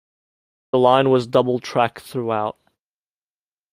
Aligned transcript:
The 0.71 0.79
line 0.79 1.11
was 1.11 1.27
double 1.27 1.59
track 1.59 1.99
throughout. 1.99 2.57